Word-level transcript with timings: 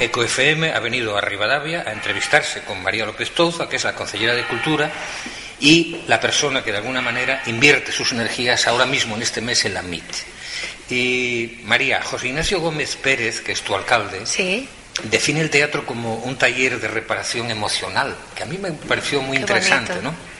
Eco 0.00 0.24
FM 0.24 0.72
ha 0.72 0.80
venido 0.80 1.16
a 1.16 1.20
Rivadavia 1.20 1.84
a 1.86 1.92
entrevistarse 1.92 2.62
con 2.62 2.82
María 2.82 3.04
López 3.04 3.30
Touza, 3.32 3.68
que 3.68 3.76
es 3.76 3.84
la 3.84 3.94
consellera 3.94 4.34
de 4.34 4.44
Cultura 4.44 4.90
y 5.60 6.00
la 6.08 6.18
persona 6.18 6.64
que 6.64 6.72
de 6.72 6.78
alguna 6.78 7.00
manera 7.02 7.42
invierte 7.46 7.92
sus 7.92 8.10
energías 8.12 8.66
ahora 8.66 8.86
mismo 8.86 9.16
en 9.16 9.22
este 9.22 9.40
mes 9.40 9.64
en 9.64 9.74
la 9.74 9.82
MIT. 9.82 10.12
Y 10.90 11.60
María, 11.64 12.02
José 12.02 12.28
Ignacio 12.28 12.58
Gómez 12.60 12.96
Pérez, 12.96 13.42
que 13.42 13.52
es 13.52 13.60
tu 13.62 13.74
alcalde, 13.74 14.24
Sí, 14.26 14.66
define 15.04 15.40
el 15.42 15.50
teatro 15.50 15.84
como 15.86 16.16
un 16.16 16.36
taller 16.36 16.80
de 16.80 16.88
reparación 16.88 17.50
emocional, 17.50 18.16
que 18.34 18.42
a 18.42 18.46
mí 18.46 18.58
me 18.58 18.72
pareció 18.72 19.20
muy 19.20 19.36
Qué 19.36 19.40
interesante, 19.42 19.92
bonito. 19.92 20.10
¿no? 20.10 20.32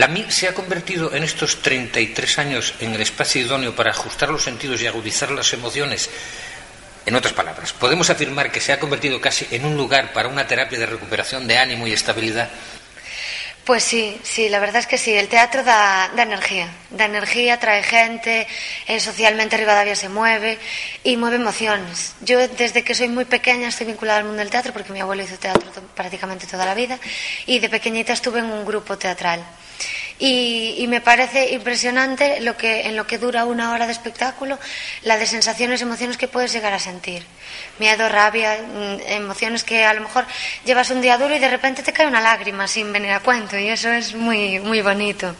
La 0.00 0.08
MIT 0.08 0.30
se 0.30 0.48
ha 0.48 0.54
convertido 0.54 1.14
en 1.14 1.22
estos 1.22 1.62
33 1.62 2.38
años 2.40 2.74
en 2.80 2.94
el 2.94 3.00
espacio 3.02 3.42
idóneo 3.42 3.76
para 3.76 3.90
ajustar 3.92 4.30
los 4.30 4.42
sentidos 4.42 4.82
y 4.82 4.88
agudizar 4.88 5.30
las 5.30 5.52
emociones. 5.52 6.10
En 7.06 7.14
otras 7.14 7.34
palabras, 7.34 7.72
podemos 7.74 8.08
afirmar 8.08 8.50
que 8.50 8.60
se 8.60 8.72
ha 8.72 8.80
convertido 8.80 9.20
casi 9.20 9.46
en 9.50 9.66
un 9.66 9.76
lugar 9.76 10.12
para 10.14 10.28
una 10.28 10.46
terapia 10.46 10.78
de 10.78 10.86
recuperación 10.86 11.46
de 11.46 11.58
ánimo 11.58 11.86
y 11.86 11.92
estabilidad. 11.92 12.48
pues 13.64 13.84
sí, 13.84 14.18
sí, 14.22 14.48
la 14.48 14.58
verdad 14.58 14.76
es 14.76 14.86
que 14.86 14.98
sí, 14.98 15.12
el 15.14 15.28
teatro 15.28 15.62
da, 15.62 16.10
energía, 16.16 16.68
da 16.90 17.04
energía, 17.06 17.58
trae 17.58 17.82
gente, 17.82 18.46
eh, 18.86 19.00
socialmente 19.00 19.56
Rivadavia 19.56 19.96
se 19.96 20.08
mueve 20.08 20.58
y 21.02 21.16
mueve 21.16 21.36
emociones. 21.36 22.14
Yo 22.20 22.46
desde 22.48 22.84
que 22.84 22.94
soy 22.94 23.08
muy 23.08 23.24
pequeña 23.24 23.68
estoy 23.68 23.86
vinculada 23.86 24.18
al 24.18 24.24
mundo 24.24 24.40
del 24.40 24.50
teatro 24.50 24.72
porque 24.72 24.92
mi 24.92 25.00
abuelo 25.00 25.22
hizo 25.22 25.36
teatro 25.38 25.70
prácticamente 25.94 26.46
toda 26.46 26.66
la 26.66 26.74
vida 26.74 26.98
y 27.46 27.58
de 27.58 27.68
pequeñita 27.68 28.12
estuve 28.12 28.40
en 28.40 28.46
un 28.46 28.64
grupo 28.64 28.96
teatral. 28.98 29.44
Y, 30.18 30.76
y 30.78 30.86
me 30.86 31.00
parece 31.00 31.52
impresionante 31.52 32.40
lo 32.40 32.56
que, 32.56 32.82
en 32.82 32.96
lo 32.96 33.06
que 33.06 33.18
dura 33.18 33.44
una 33.44 33.72
hora 33.72 33.86
de 33.86 33.92
espectáculo, 33.92 34.58
la 35.02 35.16
de 35.16 35.26
sensaciones 35.26 35.82
emociones 35.82 36.16
que 36.16 36.28
puedes 36.28 36.52
llegar 36.52 36.72
a 36.72 36.78
sentir. 36.78 37.24
Miedo, 37.78 38.08
rabia, 38.08 38.58
mm, 38.62 39.00
emociones 39.08 39.64
que 39.64 39.84
a 39.84 39.92
lo 39.94 40.02
mejor 40.02 40.24
llevas 40.64 40.90
un 40.90 41.00
día 41.00 41.18
duro 41.18 41.34
y 41.34 41.40
de 41.40 41.48
repente 41.48 41.82
te 41.82 41.92
cae 41.92 42.06
una 42.06 42.20
lágrima 42.20 42.68
sin 42.68 42.92
venir 42.92 43.10
a 43.10 43.20
cuento 43.20 43.58
y 43.58 43.68
eso 43.68 43.90
es 43.90 44.14
muy, 44.14 44.60
muy 44.60 44.82
bonito. 44.82 45.34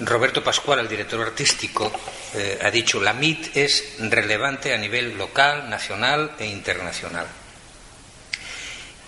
Roberto 0.00 0.42
Pascual, 0.44 0.80
el 0.80 0.88
director 0.88 1.20
artístico, 1.20 1.92
eh, 2.34 2.58
ha 2.62 2.70
dicho 2.70 3.00
la 3.00 3.12
MIT 3.12 3.56
es 3.56 3.96
relevante 3.98 4.72
a 4.72 4.78
nivel 4.78 5.18
local, 5.18 5.68
nacional 5.68 6.32
e 6.38 6.46
internacional. 6.46 7.26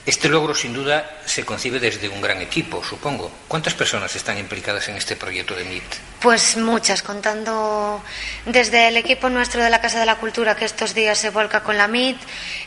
Este 0.06 0.30
logro, 0.30 0.54
sin 0.54 0.72
duda, 0.72 1.20
se 1.26 1.44
concibe 1.44 1.78
desde 1.78 2.08
un 2.08 2.22
gran 2.22 2.40
equipo, 2.40 2.82
supongo. 2.82 3.30
¿Cuántas 3.46 3.74
personas 3.74 4.16
están 4.16 4.38
implicadas 4.38 4.88
en 4.88 4.96
este 4.96 5.14
proyecto 5.14 5.54
de 5.54 5.64
MIT? 5.64 5.84
Pues 6.20 6.56
muchas, 6.56 7.02
contando 7.02 8.02
desde 8.46 8.88
el 8.88 8.96
equipo 8.96 9.28
nuestro 9.28 9.62
de 9.62 9.68
la 9.68 9.80
Casa 9.80 10.00
de 10.00 10.06
la 10.06 10.16
Cultura 10.16 10.56
que 10.56 10.64
estos 10.64 10.94
días 10.94 11.18
se 11.18 11.30
volca 11.30 11.62
con 11.62 11.76
la 11.76 11.86
MIT, 11.86 12.18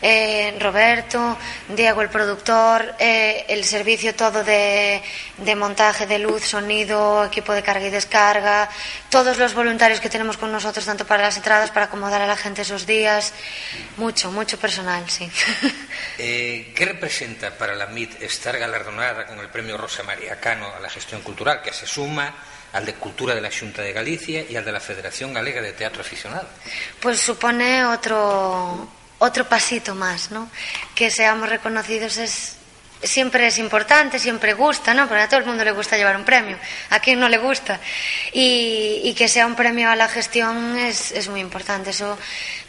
eh, 0.01 0.55
Roberto, 0.59 1.37
Diego 1.69 2.01
el 2.01 2.09
productor, 2.09 2.95
eh, 2.99 3.45
el 3.47 3.63
servicio 3.63 4.13
todo 4.15 4.43
de, 4.43 5.01
de 5.37 5.55
montaje 5.55 6.05
de 6.05 6.19
luz, 6.19 6.43
sonido, 6.45 7.25
equipo 7.25 7.53
de 7.53 7.63
carga 7.63 7.87
y 7.87 7.91
descarga, 7.91 8.69
todos 9.09 9.37
los 9.37 9.53
voluntarios 9.53 9.99
que 9.99 10.09
tenemos 10.09 10.37
con 10.37 10.51
nosotros, 10.51 10.85
tanto 10.85 11.05
para 11.05 11.23
las 11.23 11.37
entradas, 11.37 11.71
para 11.71 11.87
acomodar 11.87 12.21
a 12.21 12.27
la 12.27 12.37
gente 12.37 12.61
esos 12.61 12.85
días, 12.85 13.33
mucho, 13.97 14.31
mucho 14.31 14.57
personal, 14.59 15.03
sí. 15.09 15.29
Eh, 16.19 16.71
¿Qué 16.75 16.85
representa 16.85 17.32
para 17.57 17.75
la 17.75 17.87
MIT 17.87 18.21
estar 18.21 18.57
galardonada 18.57 19.25
con 19.25 19.39
el 19.39 19.47
premio 19.49 19.77
Rosa 19.77 20.03
María 20.03 20.39
Cano 20.39 20.67
a 20.75 20.79
la 20.79 20.89
gestión 20.89 21.21
cultural, 21.21 21.61
que 21.61 21.73
se 21.73 21.85
suma 21.85 22.33
al 22.73 22.85
de 22.85 22.95
Cultura 22.95 23.35
de 23.35 23.41
la 23.41 23.51
Junta 23.51 23.81
de 23.81 23.93
Galicia 23.93 24.45
y 24.49 24.55
al 24.55 24.65
de 24.65 24.71
la 24.71 24.79
Federación 24.79 25.33
Galega 25.33 25.61
de 25.61 25.73
Teatro 25.73 26.01
Aficionado? 26.01 26.47
Pues 26.99 27.19
supone 27.19 27.85
otro, 27.85 28.87
otro 29.19 29.47
pasito 29.47 29.95
más, 29.95 30.31
¿no? 30.31 30.49
Que 30.95 31.11
seamos 31.11 31.49
reconocidos 31.49 32.17
es 32.17 32.55
siempre 33.03 33.47
es 33.47 33.57
importante, 33.57 34.19
siempre 34.19 34.53
gusta, 34.53 34.93
¿no? 34.93 35.07
Porque 35.07 35.23
a 35.23 35.27
todo 35.27 35.39
el 35.39 35.45
mundo 35.45 35.63
le 35.63 35.71
gusta 35.71 35.97
llevar 35.97 36.15
un 36.15 36.23
premio, 36.23 36.57
a 36.89 36.99
quien 36.99 37.19
no 37.19 37.29
le 37.29 37.37
gusta. 37.37 37.79
Y, 38.31 39.13
que 39.13 39.27
sea 39.27 39.45
un 39.45 39.55
premio 39.55 39.91
a 39.91 39.95
la 39.95 40.07
gestión 40.07 40.75
es, 40.77 41.11
es 41.11 41.29
muy 41.29 41.39
importante. 41.39 41.91
Eso 41.91 42.17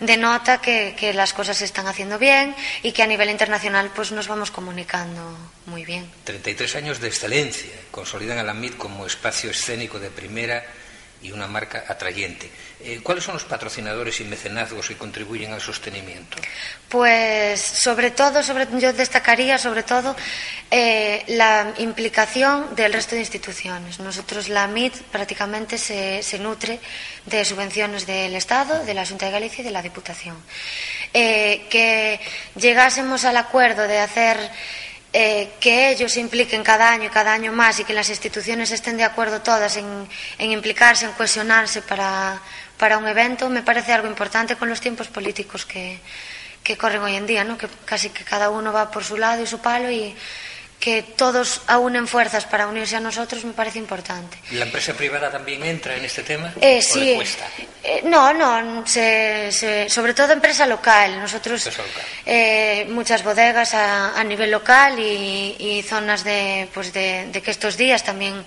denota 0.00 0.61
que, 0.61 0.95
que 0.99 1.15
las 1.15 1.33
cosas 1.33 1.56
se 1.56 1.65
están 1.65 1.87
haciendo 1.87 2.19
bien 2.19 2.55
y 2.83 2.93
que 2.93 3.03
a 3.03 3.06
nivel 3.06 3.31
internacional 3.31 3.91
pues 3.95 4.12
nos 4.12 4.28
vamos 4.28 4.50
comunicando 4.50 5.37
muy 5.67 5.84
bien. 5.84 6.06
33 6.25 6.77
años 6.77 7.01
de 7.01 7.09
excelencia 7.09 7.72
consolidan 7.91 8.39
a 8.39 8.43
la 8.43 8.53
MIT 8.53 8.77
como 8.77 9.06
espacio 9.06 9.51
escénico 9.51 9.99
de 9.99 10.11
primera 10.11 10.62
y 11.23 11.33
una 11.33 11.47
marca 11.47 11.85
atrayente. 11.89 12.51
Eh, 12.81 13.01
¿Cuáles 13.03 13.25
son 13.25 13.35
los 13.35 13.45
patrocinadores 13.45 14.21
y 14.21 14.25
mecenazgos 14.25 14.89
que 14.89 14.97
contribuyen 14.97 15.53
al 15.53 15.61
sostenimiento? 15.61 16.37
Pues 16.89 17.61
sobre 17.61 18.11
todo, 18.11 18.43
sobre, 18.43 18.67
yo 18.79 18.93
destacaría 18.93 19.57
sobre 19.57 19.83
todo 19.83 20.15
eh, 20.71 21.25
la 21.29 21.73
implicación 21.79 22.75
del 22.75 22.93
resto 22.93 23.15
de 23.15 23.23
instituciones. 23.23 24.01
Nosotros, 24.01 24.49
la 24.49 24.67
MIT, 24.67 24.97
prácticamente 25.11 25.79
se, 25.79 26.23
se 26.23 26.39
nutre 26.39 26.79
de 27.25 27.45
subvenciones 27.45 28.07
del 28.07 28.37
Estado, 28.37 28.85
de 28.85 28.93
la 28.93 29.07
Junta 29.07 29.27
de 29.27 29.33
Galicia 29.33 29.63
y 29.63 29.65
de 29.65 29.71
la 29.71 29.83
Diputación. 29.83 30.37
Eh, 31.15 31.67
que 31.71 32.21
llegásemos 32.57 33.25
al 33.25 33.37
acuerdo 33.37 33.87
de 33.87 33.99
hacer 34.01 34.37
eh, 35.17 35.53
que 35.61 35.91
ellos 35.91 36.11
se 36.11 36.19
impliquen 36.19 36.65
cada 36.65 36.91
año 36.91 37.05
y 37.05 37.09
cada 37.09 37.33
año 37.33 37.53
más 37.53 37.79
y 37.79 37.85
que 37.85 37.95
las 37.95 38.09
instituciones 38.11 38.73
estén 38.73 38.97
de 38.97 39.05
acuerdo 39.05 39.43
todas 39.43 39.77
en, 39.77 40.09
en 40.39 40.51
implicarse, 40.51 41.07
en 41.07 41.13
cohesionarse 41.13 41.83
para, 41.83 42.43
para 42.77 42.99
un 42.99 43.07
evento, 43.07 43.49
me 43.49 43.63
parece 43.63 43.93
algo 43.93 44.09
importante 44.09 44.57
con 44.57 44.69
los 44.69 44.81
tiempos 44.81 45.07
políticos 45.07 45.67
que, 45.67 46.01
que 46.65 46.77
corren 46.77 47.01
hoy 47.03 47.15
en 47.15 47.29
día, 47.29 47.45
¿no? 47.45 47.57
que 47.57 47.69
casi 47.85 48.11
que 48.11 48.25
cada 48.25 48.51
uno 48.51 48.73
va 48.73 48.91
por 48.91 49.05
su 49.05 49.17
lado 49.17 49.41
y 49.41 49.47
su 49.47 49.61
palo 49.61 49.89
y 49.89 50.17
que 50.84 51.03
todos 51.03 51.62
aúnen 51.67 52.06
fuerzas 52.06 52.45
para 52.45 52.67
unirse 52.69 52.97
a 52.97 53.00
nosotros 53.00 53.43
me 53.47 53.55
parece 53.55 53.78
importante. 53.78 54.37
¿La 54.53 54.67
empresa 54.67 54.93
privada 54.93 55.31
también 55.31 55.65
entra 55.65 55.97
en 55.97 56.05
este 56.05 56.22
tema? 56.22 56.53
Eh, 56.61 56.81
¿O 56.81 56.83
sí. 56.83 57.00
le 57.00 57.15
cuesta? 57.15 57.47
Eh, 57.83 58.03
no, 58.05 58.34
no, 58.34 58.87
se- 58.87 59.49
se- 59.50 59.89
sobre 59.89 60.12
todo 60.12 60.33
empresa 60.34 60.67
local. 60.67 61.19
Nosotros 61.19 61.65
Empresa 61.67 61.89
local. 61.89 62.05
eh, 62.27 62.87
muchas 62.91 63.25
bodegas 63.25 63.72
a, 63.72 64.21
a 64.21 64.25
nivel 64.25 64.50
local 64.50 64.99
y, 64.99 65.56
y 65.59 65.83
zonas 65.89 66.22
de, 66.22 66.69
pues 66.75 66.93
de, 66.93 67.28
de 67.33 67.41
que 67.41 67.51
estos 67.51 67.78
días 67.78 68.05
también 68.05 68.45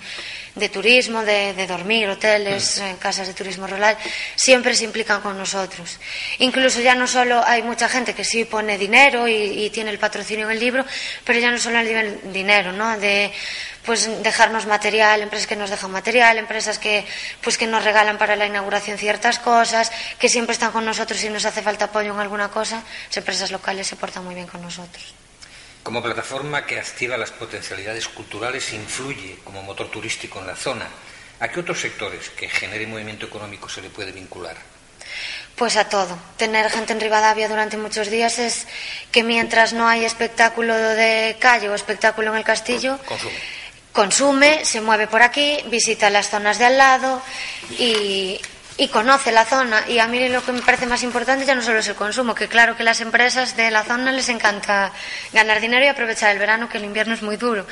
de 0.58 0.68
turismo, 0.68 1.24
de, 1.24 1.54
de 1.54 1.66
dormir, 1.66 2.08
hoteles, 2.08 2.78
eh, 2.78 2.96
casas 2.98 3.26
de 3.26 3.34
turismo 3.34 3.66
rural, 3.66 3.96
siempre 4.34 4.74
se 4.74 4.84
implican 4.84 5.20
con 5.20 5.38
nosotros. 5.38 5.98
Incluso 6.38 6.80
ya 6.80 6.94
no 6.94 7.06
solo 7.06 7.42
hay 7.44 7.62
mucha 7.62 7.88
gente 7.88 8.14
que 8.14 8.24
sí 8.24 8.44
pone 8.44 8.78
dinero 8.78 9.28
y, 9.28 9.34
y 9.34 9.70
tiene 9.70 9.90
el 9.90 9.98
patrocinio 9.98 10.46
en 10.46 10.52
el 10.52 10.60
libro, 10.60 10.84
pero 11.24 11.38
ya 11.38 11.50
no 11.50 11.58
solo 11.58 11.78
el 11.78 12.32
dinero, 12.32 12.72
¿no? 12.72 12.98
De 12.98 13.32
pues 13.88 14.22
dejarnos 14.22 14.66
material, 14.66 15.22
empresas 15.22 15.46
que 15.46 15.56
nos 15.56 15.70
dejan 15.70 15.90
material, 15.90 16.36
empresas 16.36 16.78
que 16.78 17.06
pues 17.40 17.56
que 17.56 17.66
nos 17.66 17.84
regalan 17.84 18.18
para 18.18 18.36
la 18.36 18.44
inauguración 18.44 18.98
ciertas 18.98 19.38
cosas, 19.38 19.90
que 20.18 20.28
siempre 20.28 20.52
están 20.52 20.72
con 20.72 20.84
nosotros 20.84 21.18
si 21.18 21.30
nos 21.30 21.46
hace 21.46 21.62
falta 21.62 21.86
apoyo 21.86 22.12
en 22.12 22.20
alguna 22.20 22.50
cosa, 22.50 22.82
las 23.06 23.16
empresas 23.16 23.50
locales 23.50 23.86
se 23.86 23.96
portan 23.96 24.24
muy 24.24 24.34
bien 24.34 24.46
con 24.46 24.60
nosotros. 24.60 25.14
Como 25.82 26.02
plataforma 26.02 26.66
que 26.66 26.78
activa 26.78 27.16
las 27.16 27.30
potencialidades 27.30 28.08
culturales, 28.08 28.72
influye 28.72 29.38
como 29.44 29.62
motor 29.62 29.90
turístico 29.90 30.40
en 30.40 30.46
la 30.46 30.56
zona. 30.56 30.88
¿A 31.40 31.48
qué 31.48 31.60
otros 31.60 31.80
sectores 31.80 32.30
que 32.30 32.48
generen 32.48 32.90
movimiento 32.90 33.26
económico 33.26 33.68
se 33.68 33.80
le 33.80 33.90
puede 33.90 34.12
vincular? 34.12 34.56
Pues 35.56 35.76
a 35.76 35.88
todo. 35.88 36.16
Tener 36.36 36.70
gente 36.70 36.92
en 36.92 37.00
Rivadavia 37.00 37.48
durante 37.48 37.76
muchos 37.76 38.10
días 38.10 38.38
es 38.38 38.66
que 39.10 39.24
mientras 39.24 39.72
no 39.72 39.88
hay 39.88 40.04
espectáculo 40.04 40.74
de 40.76 41.36
calle 41.40 41.68
o 41.68 41.74
espectáculo 41.74 42.30
en 42.30 42.38
el 42.38 42.44
castillo, 42.44 42.98
Consumo. 43.06 43.34
consume, 43.92 44.64
se 44.64 44.80
mueve 44.80 45.08
por 45.08 45.22
aquí, 45.22 45.58
visita 45.66 46.10
las 46.10 46.30
zonas 46.30 46.58
de 46.58 46.66
al 46.66 46.78
lado 46.78 47.22
y, 47.78 48.40
y 48.78 48.88
conoce 48.88 49.32
la 49.32 49.44
zona. 49.44 49.84
Y 49.88 49.98
a 49.98 50.06
mí 50.06 50.26
lo 50.28 50.42
que 50.42 50.52
me 50.52 50.62
parece 50.62 50.86
más 50.86 51.02
importante 51.02 51.44
ya 51.44 51.54
no 51.54 51.62
solo 51.62 51.80
es 51.80 51.88
el 51.88 51.96
consumo, 51.96 52.34
que 52.34 52.48
claro 52.48 52.76
que 52.76 52.84
las 52.84 53.00
empresas 53.00 53.56
de 53.56 53.70
la 53.70 53.84
zona 53.84 54.12
les 54.12 54.28
encanta 54.30 54.92
ganar 55.32 55.60
dinero 55.60 55.84
y 55.84 55.88
aprovechar 55.88 56.30
el 56.30 56.38
verano, 56.38 56.68
que 56.68 56.78
el 56.78 56.84
invierno 56.84 57.12
es 57.12 57.22
muy 57.22 57.36
duro, 57.36 57.66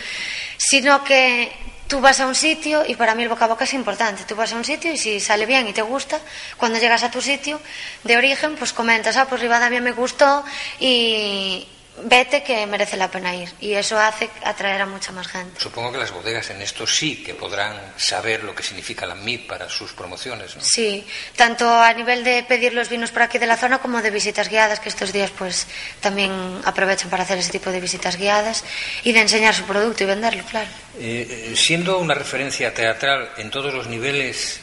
sino 0.59 1.03
que 1.05 1.53
tú 1.87 2.01
vas 2.01 2.19
a 2.19 2.27
un 2.27 2.35
sitio 2.35 2.85
y 2.87 2.97
para 2.97 3.15
mí 3.15 3.23
el 3.23 3.29
boca 3.29 3.45
a 3.45 3.49
boca 3.49 3.65
es 3.65 3.75
importante. 3.75 4.25
Tú 4.25 4.35
vas 4.35 4.53
a 4.53 4.57
un 4.57 4.65
sitio 4.65 4.93
y 4.93 4.97
si 4.97 5.21
sale 5.21 5.47
bien 5.47 5.69
y 5.69 5.73
te 5.73 5.83
gusta, 5.83 6.19
cuando 6.57 6.79
llegas 6.79 7.05
a 7.05 7.11
tu 7.11 7.23
sitio 7.23 7.61
de 8.03 8.17
origen, 8.17 8.57
pues 8.57 8.73
comentas, 8.73 9.17
ah, 9.17 9.27
pues 9.29 9.41
Rivadavia 9.41 9.81
me 9.81 9.93
gustó 9.93 10.45
y 10.81 11.69
vete 12.03 12.43
que 12.43 12.67
merece 12.67 12.97
la 12.97 13.11
pena 13.11 13.35
ir. 13.35 13.49
Y 13.61 13.73
eso 13.73 13.99
hace 13.99 14.29
atraer 14.45 14.83
a 14.83 14.87
mucha 14.87 15.13
más 15.13 15.29
gente. 15.29 15.61
Supongo 15.61 15.93
que 15.93 15.99
las 15.99 16.11
bodegas 16.13 16.51
en 16.51 16.63
esto 16.63 16.87
sí 16.87 17.23
que 17.23 17.35
podrán 17.35 17.95
saber 17.97 18.45
lo 18.45 18.55
que 18.55 18.63
significa 18.63 19.07
la 19.07 19.15
MIT 19.15 19.47
para 19.47 19.69
sus 19.69 19.93
promociones, 19.93 20.57
¿no? 20.57 20.63
Sí, 20.63 21.07
tanto 21.35 21.69
a 21.69 21.93
nivel 21.93 22.25
de 22.25 22.43
pedir 22.45 22.75
los 22.75 22.89
vinos 22.89 23.11
por 23.11 23.23
aquí 23.23 23.39
de 23.39 23.47
la 23.47 23.57
zona 23.57 23.79
como 23.79 24.03
de 24.03 24.11
visitas 24.11 24.49
guiadas, 24.49 24.81
que 24.81 24.89
estos 24.89 25.13
días 25.13 25.31
pues 25.37 25.67
también 26.01 26.33
aprovechan 26.65 27.11
para 27.11 27.23
hacer 27.23 27.39
ese 27.39 27.53
tipo 27.53 27.71
de 27.71 27.81
visitas 27.81 28.17
guiadas 28.17 28.65
y 29.03 29.13
de 29.13 29.21
enseñar 29.21 29.55
su 29.55 29.65
producto 29.65 30.05
y 30.05 30.07
venderlo, 30.07 30.45
claro. 30.45 30.69
Eh, 30.99 31.55
siendo 31.57 31.99
una 31.99 32.15
referencia 32.15 32.73
teatral 32.73 33.31
en 33.37 33.51
todos 33.51 33.73
los 33.73 33.87
niveles, 33.87 34.61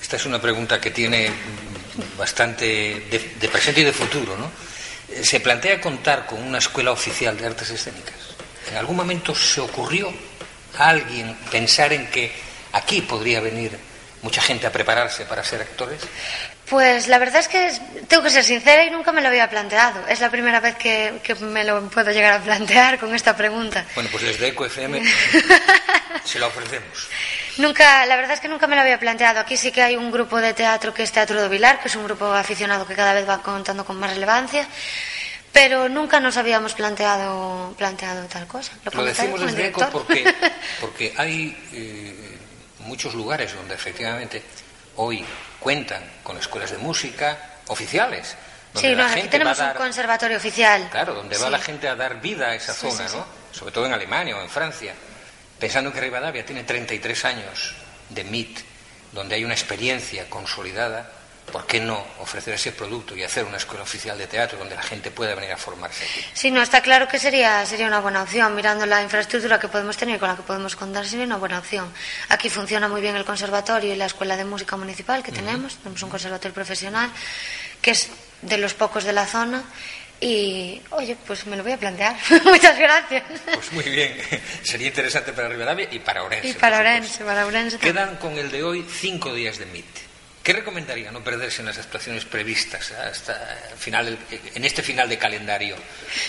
esta 0.00 0.16
es 0.16 0.26
una 0.26 0.40
pregunta 0.40 0.80
que 0.80 0.90
tiene 0.90 1.30
bastante 2.18 2.64
de, 3.10 3.34
de 3.40 3.48
presente 3.48 3.80
y 3.80 3.84
de 3.84 3.92
futuro, 3.92 4.36
¿no? 4.36 4.50
¿Se 5.22 5.40
plantea 5.40 5.80
contar 5.80 6.26
con 6.26 6.42
una 6.42 6.58
escuela 6.58 6.92
oficial 6.92 7.36
de 7.36 7.46
artes 7.46 7.70
escénicas? 7.70 8.14
¿En 8.70 8.76
algún 8.76 8.96
momento 8.96 9.34
se 9.34 9.60
ocurrió 9.60 10.12
a 10.78 10.88
alguien 10.88 11.36
pensar 11.50 11.92
en 11.92 12.08
que 12.10 12.32
aquí 12.72 13.02
podría 13.02 13.40
venir 13.40 13.78
mucha 14.22 14.40
gente 14.40 14.66
a 14.66 14.72
prepararse 14.72 15.24
para 15.26 15.44
ser 15.44 15.60
actores? 15.60 16.00
Pues 16.68 17.08
la 17.08 17.18
verdad 17.18 17.40
es 17.40 17.48
que 17.48 17.70
tengo 18.08 18.22
que 18.22 18.30
ser 18.30 18.42
sincera 18.42 18.84
y 18.84 18.90
nunca 18.90 19.12
me 19.12 19.20
lo 19.20 19.28
había 19.28 19.48
planteado. 19.50 20.08
Es 20.08 20.20
la 20.20 20.30
primera 20.30 20.60
vez 20.60 20.76
que, 20.76 21.12
me 21.40 21.62
lo 21.62 21.88
puedo 21.90 22.10
llegar 22.10 22.32
a 22.32 22.42
plantear 22.42 22.98
con 22.98 23.14
esta 23.14 23.36
pregunta. 23.36 23.84
Bueno, 23.94 24.08
pues 24.10 24.24
desde 24.24 24.48
EcoFM 24.48 25.02
se 26.24 26.38
lo 26.38 26.46
ofrecemos. 26.46 27.08
Nunca, 27.58 28.04
la 28.06 28.16
verdad 28.16 28.32
es 28.32 28.40
que 28.40 28.48
nunca 28.48 28.66
me 28.66 28.74
lo 28.74 28.82
había 28.82 28.98
planteado. 28.98 29.40
Aquí 29.40 29.56
sí 29.56 29.70
que 29.70 29.82
hay 29.82 29.96
un 29.96 30.10
grupo 30.10 30.40
de 30.40 30.54
teatro 30.54 30.92
que 30.92 31.02
es 31.02 31.12
Teatro 31.12 31.40
de 31.40 31.48
Vilar, 31.48 31.80
que 31.80 31.88
es 31.88 31.96
un 31.96 32.04
grupo 32.04 32.26
aficionado 32.26 32.86
que 32.86 32.94
cada 32.94 33.14
vez 33.14 33.28
va 33.28 33.42
contando 33.42 33.84
con 33.84 33.96
más 33.96 34.10
relevancia. 34.10 34.66
Pero 35.52 35.88
nunca 35.88 36.18
nos 36.18 36.36
habíamos 36.36 36.74
planteado, 36.74 37.72
planteado 37.78 38.26
tal 38.26 38.46
cosa. 38.48 38.72
Lo, 38.92 39.04
decimos 39.04 39.40
desde 39.40 39.68
ECO 39.68 39.88
porque, 39.90 40.34
porque 40.80 41.14
hay 41.16 41.56
eh, 41.72 42.38
muchos 42.80 43.14
lugares 43.14 43.54
donde 43.54 43.74
efectivamente 43.74 44.42
hoy 44.96 45.24
cuentan 45.60 46.02
con 46.24 46.36
escuelas 46.36 46.72
de 46.72 46.78
música 46.78 47.38
oficiales. 47.68 48.36
sí, 48.74 48.96
no, 48.96 49.04
aquí 49.04 49.28
tenemos 49.28 49.58
un 49.60 49.74
conservatorio 49.74 50.38
oficial. 50.38 50.88
Claro, 50.90 51.14
donde 51.14 51.38
va 51.38 51.48
la 51.50 51.60
gente 51.60 51.86
a 51.86 51.94
dar 51.94 52.20
vida 52.20 52.48
a 52.48 52.54
esa 52.56 52.74
zona, 52.74 53.06
¿no? 53.10 53.24
Sobre 53.52 53.70
todo 53.70 53.86
en 53.86 53.92
Alemania 53.92 54.36
o 54.36 54.42
en 54.42 54.50
Francia. 54.50 54.92
Pensando 55.58 55.92
que 55.92 56.00
Rivadavia 56.00 56.44
tiene 56.44 56.64
33 56.64 57.24
años 57.24 57.74
de 58.10 58.24
MIT, 58.24 58.58
donde 59.12 59.36
hay 59.36 59.44
una 59.44 59.54
experiencia 59.54 60.28
consolidada, 60.28 61.10
¿por 61.52 61.66
qué 61.66 61.78
no 61.80 62.04
ofrecer 62.20 62.54
ese 62.54 62.72
producto 62.72 63.16
y 63.16 63.22
hacer 63.22 63.44
una 63.44 63.58
escuela 63.58 63.82
oficial 63.82 64.18
de 64.18 64.26
teatro 64.26 64.58
donde 64.58 64.74
la 64.74 64.82
gente 64.82 65.10
pueda 65.10 65.34
venir 65.34 65.52
a 65.52 65.56
formarse 65.56 66.04
aquí? 66.04 66.24
Sí, 66.32 66.50
no, 66.50 66.62
está 66.62 66.80
claro 66.80 67.06
que 67.06 67.18
sería, 67.18 67.64
sería 67.66 67.86
una 67.86 68.00
buena 68.00 68.22
opción. 68.22 68.54
Mirando 68.54 68.86
la 68.86 69.02
infraestructura 69.02 69.60
que 69.60 69.68
podemos 69.68 69.96
tener 69.96 70.16
y 70.16 70.18
con 70.18 70.28
la 70.28 70.36
que 70.36 70.42
podemos 70.42 70.74
contar, 70.74 71.06
sería 71.06 71.24
una 71.24 71.36
buena 71.36 71.58
opción. 71.58 71.92
Aquí 72.28 72.50
funciona 72.50 72.88
muy 72.88 73.00
bien 73.00 73.16
el 73.16 73.24
conservatorio 73.24 73.92
y 73.92 73.96
la 73.96 74.06
escuela 74.06 74.36
de 74.36 74.44
música 74.44 74.76
municipal 74.76 75.22
que 75.22 75.32
tenemos. 75.32 75.76
Tenemos 75.76 76.02
un 76.02 76.10
conservatorio 76.10 76.54
profesional 76.54 77.10
que 77.80 77.92
es 77.92 78.10
de 78.42 78.58
los 78.58 78.74
pocos 78.74 79.04
de 79.04 79.12
la 79.12 79.26
zona 79.26 79.62
y, 80.20 80.80
oye, 80.90 81.16
pues 81.26 81.46
me 81.46 81.56
lo 81.56 81.62
voy 81.62 81.72
a 81.72 81.76
plantear. 81.76 82.16
Muchas 82.44 82.78
gracias. 82.78 83.24
Pues 83.44 83.72
muy 83.72 83.84
bien. 83.84 84.16
Sería 84.62 84.88
interesante 84.88 85.32
para 85.32 85.48
Rivadavia 85.48 85.88
y 85.90 85.98
para 85.98 86.22
Orense. 86.22 86.48
Y 86.48 86.52
para 86.54 86.78
Orense, 86.78 87.24
para 87.24 87.46
Orense. 87.46 87.78
Quedan 87.78 88.16
con 88.16 88.38
el 88.38 88.50
de 88.50 88.62
hoy 88.62 88.86
cinco 88.88 89.34
días 89.34 89.58
de 89.58 89.66
MIT. 89.66 90.13
¿Qué 90.44 90.52
recomendaría 90.52 91.10
no 91.10 91.24
perderse 91.24 91.62
en 91.62 91.66
las 91.68 91.78
actuaciones 91.78 92.26
previstas 92.26 92.92
hasta 92.92 93.34
final 93.78 94.18
en 94.54 94.62
este 94.62 94.82
final 94.82 95.08
de 95.08 95.16
calendario? 95.16 95.74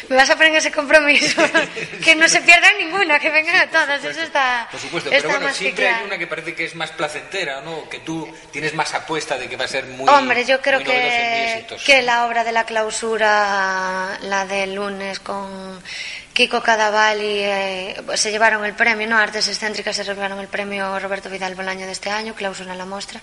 Me 0.08 0.16
vas 0.16 0.30
a 0.30 0.38
poner 0.38 0.56
ese 0.56 0.72
compromiso, 0.72 1.44
que 2.04 2.16
no 2.16 2.30
se 2.30 2.40
pierdan 2.40 2.78
ninguna, 2.78 3.20
que 3.20 3.30
vengan 3.30 3.58
a 3.58 3.70
todas, 3.70 4.02
eso 4.06 4.22
está 4.22 4.70
Por 4.72 4.80
supuesto, 4.80 5.10
pero 5.10 5.28
bueno, 5.28 5.54
siempre 5.54 5.90
hay 5.90 6.06
una 6.06 6.18
que 6.18 6.28
parece 6.28 6.56
que 6.56 6.64
es 6.64 6.76
más 6.76 6.92
placentera, 6.92 7.60
¿no? 7.60 7.90
Que 7.90 8.00
tú 8.00 8.34
tienes 8.54 8.74
más 8.74 8.94
apuesta 8.94 9.38
de 9.38 9.50
que 9.50 9.58
va 9.58 9.66
a 9.66 9.68
ser 9.68 9.84
muy 9.84 10.08
Hombre, 10.10 10.46
yo 10.46 10.62
creo 10.62 10.80
que, 10.80 11.66
que 11.86 12.02
la 12.02 12.26
obra 12.26 12.46
de 12.46 12.54
la 12.54 12.64
clausura, 12.64 14.18
la 14.22 14.46
del 14.46 14.76
lunes 14.76 15.20
con 15.20 15.84
Kiko 16.32 16.64
Cadavalli 16.64 17.40
eh, 17.44 17.96
se 18.16 18.32
llevaron 18.32 18.64
el 18.64 18.76
premio, 18.76 19.08
¿no? 19.08 19.18
Artes 19.18 19.50
Excéntricas 19.50 19.98
se 19.98 20.06
llevaron 20.06 20.40
el 20.40 20.48
premio 20.48 20.98
Roberto 21.00 21.30
Vidal 21.30 21.56
Bolaño 21.56 21.86
de 21.86 21.92
este 21.92 22.10
año, 22.10 22.34
clausura 22.34 22.72
en 22.72 22.78
la 22.78 22.86
mostra 22.86 23.20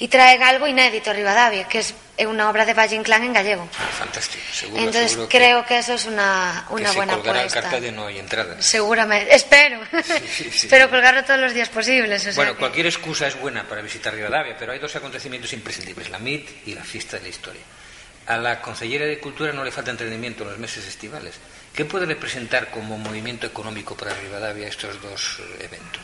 y 0.00 0.08
traen 0.08 0.42
algo 0.42 0.66
inédito 0.66 1.10
a 1.10 1.12
Rivadavia, 1.12 1.66
que 1.66 1.80
es 1.80 1.94
una 2.26 2.48
obra 2.50 2.64
de 2.64 2.74
Valle 2.74 2.96
Inclán 2.96 3.24
en 3.24 3.32
gallego. 3.32 3.68
Ah, 3.78 3.86
fantástico, 3.86 4.42
seguro, 4.52 4.82
Entonces 4.82 5.18
creo 5.28 5.64
que, 5.64 5.78
eso 5.78 5.94
es 5.94 6.06
una, 6.06 6.66
una 6.70 6.90
que 6.90 6.96
buena 6.96 7.14
se 7.14 7.20
apuesta. 7.20 7.42
el 7.42 7.52
cartel 7.52 7.82
de 7.82 7.92
no 7.92 8.06
hay 8.06 8.18
entradas. 8.18 8.64
Seguramente, 8.64 9.34
espero. 9.34 9.80
espero 9.92 10.90
colgarlo 10.90 11.24
todos 11.24 11.40
los 11.40 11.52
días 11.52 11.68
posibles. 11.68 12.34
bueno, 12.36 12.56
cualquier 12.56 12.86
excusa 12.86 13.26
es 13.26 13.38
buena 13.38 13.64
para 13.64 13.82
visitar 13.82 14.14
Rivadavia, 14.14 14.56
pero 14.58 14.72
hay 14.72 14.78
dos 14.78 14.94
acontecimientos 14.94 15.52
imprescindibles, 15.52 16.10
la 16.10 16.18
MIT 16.18 16.66
y 16.66 16.74
la 16.74 16.84
fiesta 16.84 17.16
de 17.16 17.24
la 17.24 17.28
historia. 17.28 17.62
A 18.26 18.36
la 18.36 18.60
Consellera 18.60 19.06
de 19.06 19.18
Cultura 19.18 19.52
no 19.52 19.64
le 19.64 19.72
falta 19.72 19.90
entrenamiento 19.90 20.42
en 20.44 20.50
los 20.50 20.58
meses 20.58 20.86
estivales. 20.86 21.34
¿Qué 21.74 21.84
puede 21.84 22.06
representar 22.06 22.70
como 22.70 22.98
movimiento 22.98 23.46
económico 23.46 23.96
para 23.96 24.12
Rivadavia 24.14 24.68
estos 24.68 25.00
dos 25.00 25.38
eh, 25.40 25.64
eventos? 25.64 26.02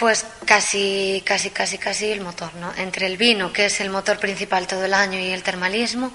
Pues 0.00 0.24
casi, 0.46 1.22
casi, 1.26 1.50
casi, 1.50 1.76
casi 1.76 2.10
el 2.10 2.22
motor, 2.22 2.54
¿no? 2.54 2.72
Entre 2.78 3.04
el 3.04 3.18
vino, 3.18 3.52
que 3.52 3.66
es 3.66 3.82
el 3.82 3.90
motor 3.90 4.18
principal 4.18 4.66
todo 4.66 4.82
el 4.86 4.94
año, 4.94 5.20
y 5.20 5.28
el 5.28 5.42
termalismo, 5.42 6.14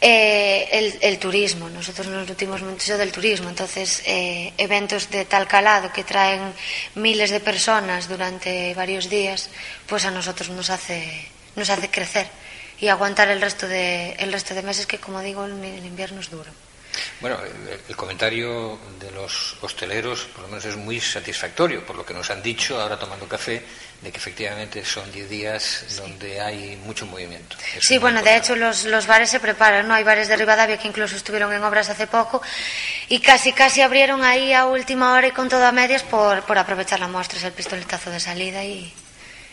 eh, 0.00 0.98
el, 1.02 1.18
turismo. 1.18 1.68
Nosotros 1.68 2.06
nos 2.06 2.28
nutrimos 2.28 2.62
mucho 2.62 2.96
del 2.96 3.10
turismo, 3.10 3.48
entonces 3.48 4.00
eh, 4.06 4.52
eventos 4.58 5.10
de 5.10 5.24
tal 5.24 5.48
calado 5.48 5.92
que 5.92 6.04
traen 6.04 6.54
miles 6.94 7.30
de 7.30 7.40
personas 7.40 8.08
durante 8.08 8.72
varios 8.74 9.10
días, 9.10 9.50
pues 9.88 10.04
a 10.04 10.12
nosotros 10.12 10.50
nos 10.50 10.70
hace, 10.70 11.26
nos 11.56 11.70
hace 11.70 11.90
crecer 11.90 12.28
y 12.78 12.86
aguantar 12.86 13.28
el 13.28 13.40
resto 13.40 13.66
de, 13.66 14.12
el 14.20 14.32
resto 14.32 14.54
de 14.54 14.62
meses 14.62 14.86
que, 14.86 14.98
como 14.98 15.20
digo, 15.20 15.44
el 15.46 15.84
invierno 15.84 16.20
es 16.20 16.30
duro. 16.30 16.52
Bueno, 17.20 17.38
el, 17.88 17.96
comentario 17.96 18.78
de 19.00 19.10
los 19.10 19.56
hosteleros, 19.62 20.24
por 20.26 20.42
lo 20.42 20.48
menos, 20.48 20.64
es 20.64 20.76
muy 20.76 21.00
satisfactorio, 21.00 21.84
por 21.84 21.96
lo 21.96 22.04
que 22.04 22.14
nos 22.14 22.30
han 22.30 22.42
dicho 22.42 22.80
ahora 22.80 22.98
tomando 22.98 23.26
café, 23.26 23.62
de 24.00 24.12
que 24.12 24.18
efectivamente 24.18 24.84
son 24.84 25.10
10 25.10 25.28
días 25.28 25.96
donde 25.96 26.40
hay 26.40 26.76
mucho 26.84 27.06
movimiento. 27.06 27.56
sí, 27.80 27.98
bueno, 27.98 28.22
de 28.22 28.36
hecho 28.36 28.54
los, 28.56 28.84
los, 28.84 29.06
bares 29.06 29.30
se 29.30 29.40
preparan, 29.40 29.88
¿no? 29.88 29.94
Hay 29.94 30.04
bares 30.04 30.28
de 30.28 30.36
Rivadavia 30.36 30.76
que 30.76 30.88
incluso 30.88 31.16
estuvieron 31.16 31.52
en 31.52 31.62
obras 31.64 31.88
hace 31.88 32.06
poco 32.06 32.42
y 33.08 33.20
casi, 33.20 33.52
casi 33.52 33.80
abrieron 33.80 34.22
ahí 34.22 34.52
a 34.52 34.66
última 34.66 35.14
hora 35.14 35.28
y 35.28 35.32
con 35.32 35.48
todo 35.48 35.64
a 35.64 35.72
medias 35.72 36.02
por, 36.02 36.42
por 36.42 36.58
aprovechar 36.58 37.00
la 37.00 37.08
muestra, 37.08 37.38
es 37.38 37.44
el 37.44 37.52
pistoletazo 37.52 38.10
de 38.10 38.20
salida 38.20 38.62
y, 38.62 38.92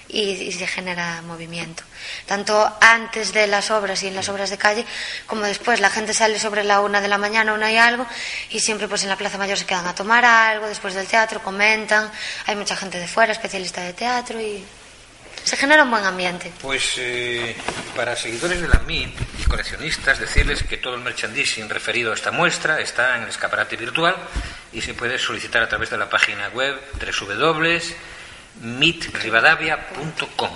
y, 0.08 0.52
se 0.52 0.68
genera 0.68 1.22
movimiento. 1.22 1.84
Tanto 2.26 2.78
antes 2.82 3.34
de 3.34 3.48
las 3.48 3.72
obras 3.72 4.04
y 4.04 4.08
en 4.08 4.16
las 4.16 4.30
obras 4.30 4.50
de 4.50 4.58
calle, 4.58 4.86
como 5.26 5.44
después. 5.44 5.80
La 5.80 5.90
gente 5.90 6.14
sale 6.14 6.40
sobre 6.40 6.64
la 6.64 6.82
una 6.82 7.02
de 7.02 7.08
la 7.08 7.18
mañana, 7.18 7.54
una 7.54 7.72
y 7.72 7.78
algo, 7.78 8.06
y 8.50 8.60
siempre 8.60 8.88
pues 8.88 9.04
en 9.04 9.10
la 9.10 9.16
Plaza 9.16 9.38
Mayor 9.38 9.58
se 9.58 9.66
quedan 9.66 9.88
a 9.88 9.96
tomar 9.96 10.26
algo, 10.26 10.68
después 10.68 10.94
del 10.94 11.08
teatro 11.08 11.42
comentan. 11.42 12.12
Hay 12.46 12.56
mucha 12.56 12.76
gente 12.76 13.00
de 13.00 13.08
fuera, 13.08 13.32
especialista 13.32 13.82
de 13.82 13.94
teatro, 13.94 14.40
y 14.40 14.64
se 15.44 15.58
genera 15.58 15.84
un 15.84 15.92
buen 15.92 16.04
ambiente. 16.04 16.52
Pues 16.62 16.94
eh, 16.98 17.56
para 17.96 18.16
seguidores 18.16 18.62
de 18.62 18.68
la 18.68 18.80
MIT 18.80 19.18
y 19.40 19.44
coleccionistas, 19.46 20.20
decirles 20.20 20.64
que 20.64 20.78
todo 20.78 20.96
el 20.96 21.02
merchandising 21.02 21.70
referido 21.70 22.12
a 22.12 22.16
esta 22.16 22.32
muestra 22.32 22.80
está 22.80 23.18
en 23.18 23.24
el 23.24 23.30
escaparate 23.30 23.76
virtual 23.76 24.16
y 24.74 24.82
se 24.82 24.94
puede 24.94 25.18
solicitar 25.18 25.64
a 25.64 25.70
través 25.70 25.90
de 25.90 25.98
la 25.98 26.10
página 26.10 26.50
web 26.50 26.80
www 27.00 27.82
mitrivadavia.com. 28.62 30.50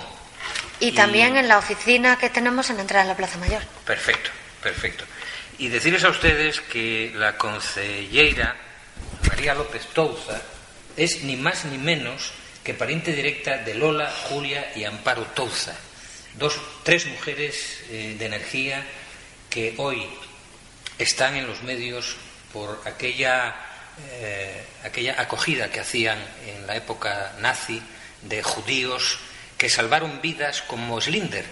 Y 0.78 0.92
también 0.92 1.36
en 1.36 1.48
la 1.48 1.58
oficina 1.58 2.18
que 2.18 2.28
tenemos 2.28 2.68
en 2.70 2.76
la 2.76 2.82
entrada 2.82 3.04
de 3.04 3.10
la 3.10 3.16
Plaza 3.16 3.38
Mayor. 3.38 3.62
Perfecto, 3.84 4.30
perfecto. 4.62 5.04
Y 5.58 5.68
decirles 5.68 6.04
a 6.04 6.10
ustedes 6.10 6.60
que 6.60 7.12
la 7.14 7.38
concejera 7.38 8.56
María 9.28 9.54
López 9.54 9.86
Touza 9.94 10.42
es 10.96 11.22
ni 11.22 11.36
más 11.36 11.64
ni 11.64 11.78
menos 11.78 12.32
que 12.62 12.74
pariente 12.74 13.12
directa 13.12 13.58
de 13.58 13.74
Lola, 13.74 14.10
Julia 14.28 14.72
y 14.74 14.84
Amparo 14.84 15.22
Touza, 15.34 15.74
dos, 16.34 16.60
tres 16.82 17.06
mujeres 17.06 17.84
eh, 17.90 18.16
de 18.18 18.26
energía 18.26 18.84
que 19.48 19.74
hoy 19.78 20.06
están 20.98 21.36
en 21.36 21.46
los 21.46 21.62
medios 21.62 22.16
por 22.52 22.82
aquella 22.84 23.54
eh, 24.10 24.62
aquella 24.84 25.20
acogida 25.20 25.70
que 25.70 25.80
hacían 25.80 26.18
en 26.46 26.66
la 26.66 26.76
época 26.76 27.32
nazi 27.40 27.80
de 28.22 28.42
judíos 28.42 29.18
que 29.56 29.70
salvaron 29.70 30.20
vidas 30.20 30.62
como 30.62 31.00
Slinder. 31.00 31.44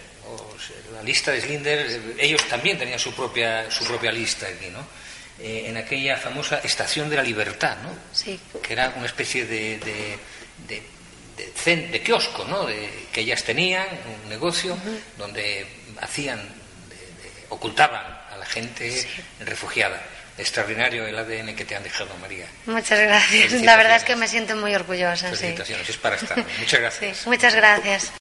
la 0.93 1.03
lista 1.03 1.33
de 1.33 1.41
Slinder, 1.41 2.17
ellos 2.19 2.47
también 2.49 2.79
tenían 2.79 2.99
su 2.99 3.15
propia, 3.15 3.71
su 3.71 3.85
propia 3.85 4.13
lista 4.13 4.47
aquí, 4.47 4.69
¿no? 4.71 4.87
Eh, 5.41 5.65
en 5.67 5.77
aquella 5.77 6.17
famosa 6.17 6.61
Estación 6.63 7.11
de 7.11 7.17
la 7.17 7.23
Libertad, 7.23 7.77
¿no? 7.83 7.91
Sí. 8.13 8.39
Que 8.63 8.73
era 8.73 8.93
una 8.97 9.07
especie 9.07 9.47
de, 9.47 9.79
de, 9.79 10.19
de, 10.69 11.77
de, 11.89 12.03
kiosco, 12.03 12.45
¿no? 12.45 12.67
que 12.67 13.21
ellas 13.21 13.43
tenían, 13.43 13.87
un 14.23 14.29
negocio 14.29 14.77
donde 15.19 15.67
hacían, 16.01 16.41
ocultaban 17.49 18.05
a 18.31 18.37
la 18.39 18.47
gente 18.47 19.07
refugiada 19.41 20.01
extraordinario 20.39 21.07
el 21.07 21.17
ADN 21.19 21.55
que 21.55 21.65
te 21.65 21.77
han 21.77 21.83
dejado, 21.83 22.11
María. 22.21 22.47
Muchas 22.67 23.01
gracias. 23.01 23.53
La 23.63 23.77
verdad 23.77 23.97
es 23.97 24.05
que 24.05 24.17
me 24.17 24.29
siento 24.29 24.57
muy 24.57 24.75
orgullosa. 24.75 25.31
Felicitaciones, 25.31 25.89
es 25.89 25.97
para 25.97 26.17
estar. 26.17 26.39
Muchas 26.59 26.81
gracias. 26.81 27.27
muchas 27.27 27.55
gracias. 27.55 28.13